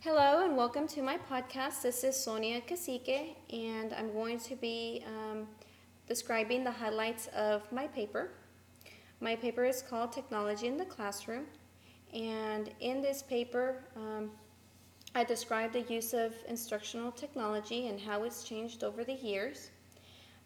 Hello 0.00 0.44
and 0.44 0.56
welcome 0.56 0.86
to 0.88 1.02
my 1.02 1.18
podcast. 1.18 1.82
This 1.82 2.04
is 2.04 2.14
Sonia 2.14 2.60
Cacique, 2.60 3.34
and 3.52 3.92
I'm 3.92 4.12
going 4.12 4.38
to 4.40 4.54
be 4.54 5.02
um, 5.06 5.48
describing 6.06 6.62
the 6.62 6.70
highlights 6.70 7.26
of 7.28 7.70
my 7.72 7.88
paper. 7.88 8.30
My 9.20 9.34
paper 9.34 9.64
is 9.64 9.82
called 9.82 10.12
Technology 10.12 10.68
in 10.68 10.76
the 10.76 10.84
Classroom, 10.84 11.46
and 12.14 12.70
in 12.78 13.02
this 13.02 13.22
paper, 13.22 13.82
um, 13.96 14.30
I 15.16 15.24
describe 15.24 15.72
the 15.72 15.82
use 15.92 16.12
of 16.12 16.34
instructional 16.46 17.10
technology 17.10 17.88
and 17.88 17.98
how 17.98 18.22
it's 18.22 18.44
changed 18.44 18.84
over 18.84 19.02
the 19.02 19.14
years. 19.14 19.70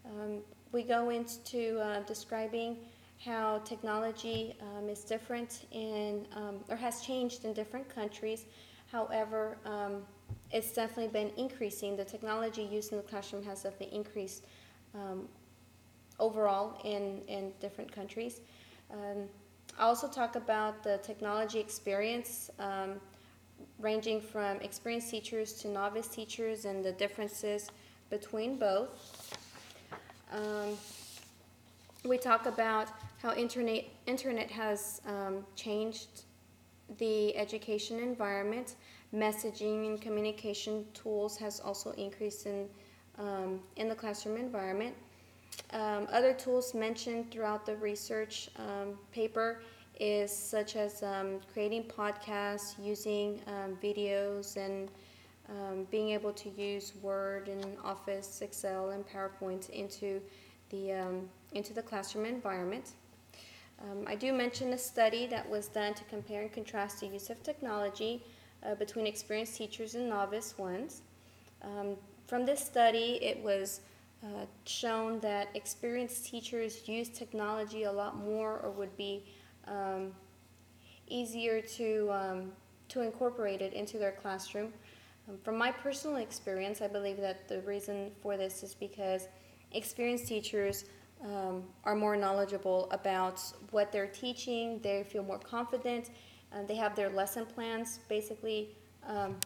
Um, 0.07 0.39
we 0.73 0.85
go 0.85 1.11
into 1.11 1.81
uh, 1.81 2.01
describing 2.05 2.79
how 3.23 3.59
technology 3.65 4.55
um, 4.63 4.89
is 4.89 5.05
different 5.05 5.67
in, 5.73 6.27
um, 6.35 6.61
or 6.71 6.77
has 6.77 7.03
changed 7.03 7.45
in 7.45 7.53
different 7.53 7.93
countries. 7.95 8.47
However, 8.91 9.57
um, 9.65 10.03
it's 10.51 10.73
definitely 10.73 11.09
been 11.09 11.33
increasing. 11.37 11.97
The 11.97 12.05
technology 12.05 12.63
used 12.63 12.93
in 12.93 12.99
the 12.99 13.05
classroom 13.05 13.43
has 13.45 13.63
definitely 13.63 13.97
increased 13.97 14.45
um, 14.95 15.29
overall 16.19 16.81
in, 16.85 17.23
in 17.29 17.53
different 17.61 17.93
countries. 17.93 18.41
Um, 18.93 19.29
I 19.79 19.85
also 19.85 20.09
talk 20.09 20.35
about 20.35 20.83
the 20.83 20.99
technology 20.99 21.61
experience, 21.61 22.51
um, 22.59 23.01
ranging 23.79 24.21
from 24.21 24.61
experienced 24.61 25.11
teachers 25.11 25.53
to 25.55 25.69
novice 25.69 26.09
teachers 26.09 26.65
and 26.65 26.85
the 26.85 26.93
differences 26.93 27.71
between 28.11 28.57
both. 28.57 29.33
Um, 30.33 30.77
we 32.05 32.19
talk 32.19 32.47
about 32.47 32.89
how 33.23 33.35
internet, 33.35 33.85
internet 34.07 34.51
has 34.51 35.01
um, 35.07 35.45
changed 35.55 36.23
the 36.99 37.37
education 37.37 37.99
environment. 37.99 38.77
Messaging 39.15 39.87
and 39.87 40.01
communication 40.01 40.85
tools 40.95 41.37
has 41.37 41.61
also 41.61 41.91
increased 41.93 42.47
in, 42.47 42.69
um, 43.19 43.61
in 43.77 43.89
the 43.89 43.95
classroom 43.95 44.37
environment. 44.37 44.95
Um, 45.73 46.07
other 46.13 46.33
tools 46.33 46.75
mentioned 46.75 47.31
throughout 47.31 47.67
the 47.67 47.77
research 47.77 48.51
um, 48.57 48.99
paper 49.13 49.63
is 49.99 50.35
such 50.35 50.77
as 50.77 51.03
um, 51.03 51.41
creating 51.53 51.85
podcasts, 51.85 52.75
using 52.83 53.41
um, 53.47 53.77
videos, 53.83 54.57
and 54.57 54.89
um, 55.49 55.87
being 55.91 56.11
able 56.11 56.33
to 56.33 56.49
use 56.51 56.93
Word 57.03 57.49
and 57.49 57.77
Office, 57.85 58.41
Excel, 58.41 58.91
and 58.91 59.05
PowerPoint 59.07 59.69
into 59.71 60.21
the 60.71 60.95
into 61.53 61.75
the 61.75 61.83
classroom 61.83 62.27
environment. 62.27 62.93
Um, 63.83 64.05
I 64.07 64.15
do 64.15 64.33
mention 64.33 64.73
a 64.73 64.79
study 64.79 65.27
that 65.27 65.49
was 65.49 65.69
done 65.69 65.95
to 65.95 66.05
compare 66.05 66.43
and 66.43 66.53
contrast 66.53 67.01
the 67.01 67.07
use 67.07 67.31
of 67.31 67.43
technology 67.43 68.23
uh, 68.65 68.75
between 68.75 69.07
experienced 69.07 69.57
teachers 69.57 69.95
and 69.95 70.09
novice 70.09 70.59
ones. 70.59 71.03
Um, 71.63 71.97
from 72.27 72.45
this 72.45 72.61
study, 72.61 73.19
it 73.23 73.43
was 73.43 73.81
uh, 74.23 74.45
shown 74.65 75.19
that 75.21 75.49
experienced 75.55 76.27
teachers 76.27 76.87
use 76.87 77.09
technology 77.09 77.85
a 77.85 77.93
lot 77.93 78.19
more 78.19 78.61
or 78.63 78.71
would 78.71 78.95
be 78.97 79.25
um, 79.67 80.13
easier 81.09 81.63
to, 81.63 82.11
um, 82.13 82.53
to 82.89 83.01
incorporate 83.01 83.63
it 83.63 83.73
into 83.73 83.99
their 83.99 84.13
classroom. 84.13 84.73
Um, 85.29 85.39
from 85.43 85.57
my 85.57 85.73
personal 85.73 86.17
experience, 86.19 86.83
I 86.83 86.89
believe 86.89 87.17
that 87.17 87.49
the 87.49 87.63
reason 87.63 88.11
for 88.23 88.37
this 88.37 88.63
is 88.63 88.75
because 88.75 89.29
experienced 89.73 90.29
teachers 90.29 90.85
um, 91.25 91.65
are 91.85 91.95
more 91.95 92.17
knowledgeable 92.17 92.89
about 92.91 93.41
what 93.71 93.93
they're 93.93 94.07
teaching, 94.07 94.81
they 94.83 95.05
feel 95.05 95.23
more 95.23 95.39
confident, 95.39 96.11
they 96.67 96.75
have 96.75 96.97
their 96.97 97.11
lesson 97.11 97.47
plans 97.47 98.01
basically 98.09 98.71
um, 99.07 99.37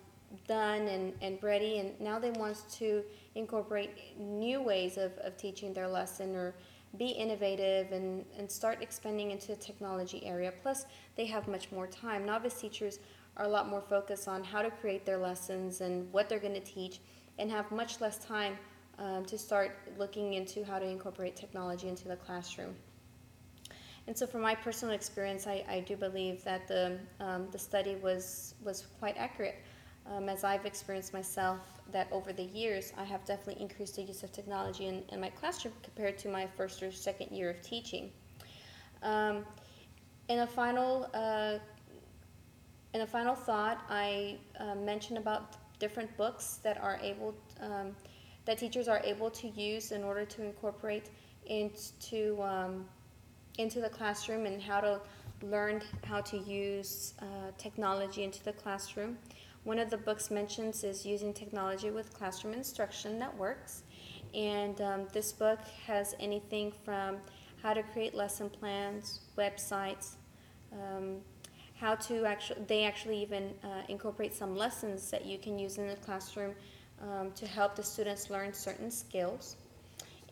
done 0.48 0.88
and, 0.88 1.12
and 1.20 1.42
ready, 1.42 1.78
and 1.78 1.98
now 2.00 2.18
they 2.18 2.30
want 2.30 2.58
to 2.72 3.02
incorporate 3.34 4.18
new 4.18 4.60
ways 4.60 4.96
of, 4.96 5.12
of 5.18 5.36
teaching 5.36 5.72
their 5.72 5.88
lesson 5.88 6.34
or 6.34 6.54
be 6.98 7.06
innovative 7.06 7.92
and, 7.92 8.24
and 8.38 8.50
start 8.50 8.80
expanding 8.80 9.30
into 9.30 9.48
the 9.48 9.56
technology 9.56 10.24
area. 10.24 10.52
Plus, 10.62 10.86
they 11.16 11.26
have 11.26 11.48
much 11.48 11.70
more 11.72 11.86
time. 11.86 12.24
Novice 12.24 12.60
teachers 12.60 13.00
are 13.36 13.46
a 13.46 13.48
lot 13.48 13.68
more 13.68 13.82
focused 13.82 14.28
on 14.28 14.44
how 14.44 14.62
to 14.62 14.70
create 14.70 15.04
their 15.04 15.18
lessons 15.18 15.80
and 15.80 16.10
what 16.12 16.28
they're 16.28 16.38
going 16.38 16.54
to 16.54 16.60
teach 16.60 17.00
and 17.38 17.50
have 17.50 17.70
much 17.72 18.00
less 18.00 18.18
time 18.24 18.56
um, 18.98 19.24
to 19.26 19.38
start 19.38 19.76
looking 19.98 20.34
into 20.34 20.64
how 20.64 20.78
to 20.78 20.86
incorporate 20.86 21.36
technology 21.36 21.88
into 21.88 22.08
the 22.08 22.16
classroom. 22.16 22.74
And 24.06 24.16
so, 24.16 24.26
from 24.26 24.42
my 24.42 24.54
personal 24.54 24.94
experience, 24.94 25.46
I, 25.46 25.64
I 25.68 25.80
do 25.80 25.96
believe 25.96 26.44
that 26.44 26.68
the, 26.68 26.98
um, 27.20 27.48
the 27.50 27.58
study 27.58 27.96
was, 27.96 28.54
was 28.62 28.86
quite 28.98 29.16
accurate. 29.16 29.56
Um, 30.06 30.28
as 30.28 30.44
I've 30.44 30.66
experienced 30.66 31.14
myself, 31.14 31.60
that 31.90 32.08
over 32.12 32.32
the 32.32 32.42
years, 32.42 32.92
I 32.98 33.04
have 33.04 33.24
definitely 33.24 33.62
increased 33.62 33.96
the 33.96 34.02
use 34.02 34.22
of 34.22 34.32
technology 34.32 34.86
in, 34.86 35.02
in 35.10 35.20
my 35.20 35.30
classroom 35.30 35.72
compared 35.82 36.18
to 36.18 36.28
my 36.28 36.46
first 36.46 36.82
or 36.82 36.92
second 36.92 37.34
year 37.34 37.48
of 37.50 37.62
teaching. 37.62 38.10
Um, 39.02 39.46
in 40.28 40.40
a 40.40 40.46
final, 40.46 41.08
uh, 41.14 41.58
in 42.92 43.00
a 43.00 43.06
final 43.06 43.34
thought, 43.34 43.84
I 43.88 44.36
uh, 44.60 44.74
mentioned 44.74 45.18
about 45.18 45.56
different 45.78 46.14
books 46.16 46.60
that 46.62 46.80
are 46.80 46.98
able 47.02 47.34
um, 47.60 47.94
that 48.44 48.58
teachers 48.58 48.88
are 48.88 49.00
able 49.04 49.30
to 49.30 49.48
use 49.48 49.92
in 49.92 50.04
order 50.04 50.24
to 50.24 50.44
incorporate 50.44 51.10
into 51.46 52.40
um, 52.42 52.86
into 53.58 53.80
the 53.80 53.88
classroom 53.88 54.46
and 54.46 54.60
how 54.60 54.80
to 54.80 55.00
learn 55.42 55.82
how 56.04 56.20
to 56.20 56.38
use 56.38 57.14
uh, 57.20 57.24
technology 57.58 58.24
into 58.24 58.42
the 58.44 58.52
classroom. 58.52 59.16
One 59.64 59.78
of 59.78 59.90
the 59.90 59.96
books 59.96 60.30
mentions 60.30 60.84
is 60.84 61.06
using 61.06 61.32
technology 61.32 61.90
with 61.90 62.12
classroom 62.12 62.54
instruction 62.54 63.18
that 63.18 63.34
works, 63.36 63.82
and 64.34 64.80
um, 64.80 65.08
this 65.12 65.32
book 65.32 65.60
has 65.86 66.14
anything 66.20 66.72
from 66.84 67.18
how 67.62 67.72
to 67.72 67.82
create 67.82 68.14
lesson 68.14 68.50
plans, 68.50 69.20
websites. 69.38 70.16
Um, 70.72 71.18
how 71.76 71.94
to 71.96 72.24
actually, 72.24 72.62
they 72.66 72.84
actually 72.84 73.20
even 73.20 73.52
uh, 73.64 73.82
incorporate 73.88 74.32
some 74.32 74.56
lessons 74.56 75.10
that 75.10 75.26
you 75.26 75.38
can 75.38 75.58
use 75.58 75.76
in 75.76 75.88
the 75.88 75.96
classroom 75.96 76.54
um, 77.02 77.32
to 77.32 77.46
help 77.46 77.76
the 77.76 77.82
students 77.82 78.30
learn 78.30 78.52
certain 78.52 78.90
skills. 78.90 79.56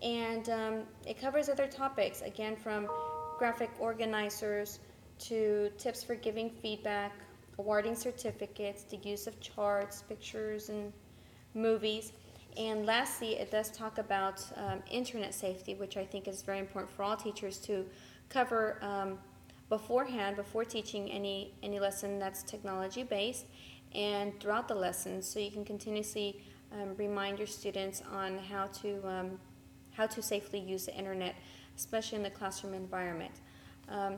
And 0.03 0.49
um, 0.49 0.83
it 1.07 1.21
covers 1.21 1.49
other 1.49 1.67
topics, 1.67 2.23
again, 2.23 2.57
from 2.57 2.89
graphic 3.39 3.71
organizers 3.79 4.81
to 5.21 5.71
tips 5.79 6.03
for 6.03 6.15
giving 6.15 6.51
feedback, 6.51 7.13
awarding 7.59 7.95
certificates, 7.95 8.83
the 8.85 8.97
use 8.99 9.27
of 9.27 9.41
charts, 9.41 10.03
pictures, 10.03 10.69
and 10.69 10.93
movies. 11.55 12.13
And 12.57 12.85
lastly, 12.85 13.37
it 13.37 13.51
does 13.51 13.71
talk 13.71 13.99
about 13.99 14.45
um, 14.57 14.83
internet 14.91 15.35
safety, 15.35 15.75
which 15.75 15.97
I 15.97 16.05
think 16.05 16.29
is 16.29 16.43
very 16.43 16.59
important 16.59 16.93
for 16.93 17.03
all 17.03 17.17
teachers 17.17 17.59
to 17.59 17.87
cover 18.29 18.79
um, 18.83 19.19
beforehand, 19.69 20.37
before 20.37 20.65
teaching 20.65 21.11
any, 21.11 21.55
any 21.63 21.79
lesson 21.81 22.19
that's 22.19 22.43
technology 22.43 23.05
based, 23.05 23.47
and 23.95 24.39
throughout 24.41 24.69
the 24.69 24.75
lesson, 24.75 25.23
so 25.23 25.39
you 25.39 25.51
can 25.51 25.65
continuously 25.65 26.43
um, 26.73 26.95
remind 26.97 27.39
your 27.39 27.47
students 27.47 28.03
on 28.13 28.39
how 28.39 28.67
to 28.67 29.07
um, 29.07 29.39
how 29.93 30.07
to 30.07 30.23
safely 30.23 30.59
use 30.59 30.87
the 30.87 30.95
internet, 30.95 31.35
especially 31.77 32.17
in 32.17 32.23
the 32.23 32.31
classroom 32.31 32.75
environment. 32.75 33.33
Um, 33.89 34.17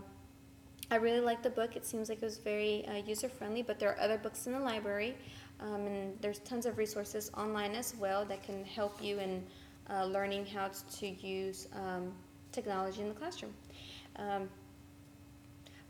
I 0.90 0.96
really 0.96 1.20
like 1.20 1.42
the 1.42 1.50
book. 1.50 1.76
It 1.76 1.84
seems 1.84 2.08
like 2.08 2.18
it 2.18 2.24
was 2.24 2.38
very 2.38 2.86
uh, 2.86 2.96
user 2.96 3.28
friendly, 3.28 3.62
but 3.62 3.78
there 3.78 3.90
are 3.90 4.00
other 4.00 4.18
books 4.18 4.46
in 4.46 4.52
the 4.52 4.60
library, 4.60 5.16
um, 5.60 5.86
and 5.86 6.20
there's 6.20 6.38
tons 6.40 6.66
of 6.66 6.78
resources 6.78 7.30
online 7.36 7.74
as 7.74 7.96
well 7.96 8.24
that 8.26 8.42
can 8.42 8.64
help 8.64 9.02
you 9.02 9.18
in 9.18 9.44
uh, 9.90 10.04
learning 10.04 10.46
how 10.46 10.70
to 10.98 11.06
use 11.06 11.68
um, 11.74 12.12
technology 12.52 13.00
in 13.00 13.08
the 13.08 13.14
classroom. 13.14 13.52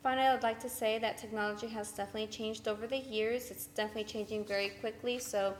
Finally, 0.05 0.27
I'd 0.27 0.43
like 0.43 0.61
to 0.61 0.69
say 0.69 0.99
that 0.99 1.17
technology 1.17 1.67
has 1.69 1.91
definitely 1.91 2.27
changed 2.27 2.69
over 2.69 2.87
the 2.87 2.99
years. 2.99 3.51
It's 3.51 3.69
definitely 3.69 4.05
changing 4.05 4.45
very 4.45 4.69
quickly. 4.69 5.19
So 5.19 5.55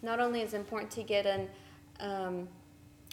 not 0.00 0.20
only 0.20 0.40
is 0.40 0.54
it 0.54 0.56
important 0.56 0.90
to 0.92 1.02
get 1.02 1.26
an, 1.26 1.48
um, 2.00 2.48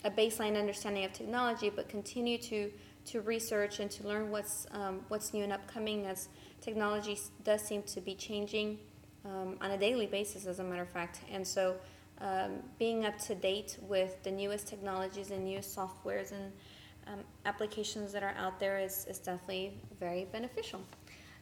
a 0.06 0.10
baseline 0.10 0.58
understanding 0.58 1.04
of 1.04 1.12
technology, 1.12 1.70
but 1.70 1.90
continue 1.90 2.38
to, 2.38 2.72
to 3.08 3.20
research 3.20 3.82
and 3.82 3.92
to 3.92 4.08
learn 4.08 4.32
what's, 4.32 4.66
um, 4.72 5.02
what's 5.10 5.34
new 5.34 5.44
and 5.44 5.52
upcoming 5.52 6.06
as 6.06 6.30
technology 6.62 7.20
does 7.44 7.62
seem 7.62 7.84
to 7.84 8.00
be 8.00 8.16
changing 8.16 8.80
um, 9.26 9.58
on 9.60 9.72
a 9.72 9.78
daily 9.78 10.06
basis, 10.06 10.46
as 10.46 10.60
a 10.60 10.64
matter 10.64 10.84
of 10.84 10.90
fact. 10.90 11.20
And 11.30 11.46
so 11.46 11.76
um, 12.22 12.64
being 12.80 13.06
up 13.06 13.18
to 13.26 13.36
date 13.36 13.78
with 13.82 14.24
the 14.24 14.32
newest 14.32 14.68
technologies 14.68 15.32
and 15.32 15.44
newest 15.44 15.76
softwares 15.76 16.32
and 16.32 16.54
um, 17.12 17.20
applications 17.46 18.12
that 18.14 18.24
are 18.24 18.36
out 18.38 18.60
there 18.60 18.80
is, 18.80 19.06
is 19.10 19.20
definitely 19.20 19.74
very 20.00 20.26
beneficial. 20.32 20.82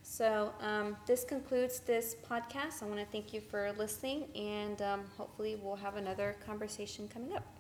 So 0.04 0.54
um, 0.62 0.96
this 1.08 1.24
concludes 1.24 1.80
this 1.80 2.16
podcast. 2.30 2.84
I 2.84 2.86
want 2.86 3.00
to 3.00 3.06
thank 3.08 3.34
you 3.34 3.42
for 3.42 3.72
listening, 3.78 4.26
and 4.36 4.80
um, 4.84 5.02
hopefully, 5.18 5.58
we'll 5.62 5.76
have 5.78 5.96
another 5.96 6.36
conversation 6.46 7.08
coming 7.08 7.34
up. 7.34 7.55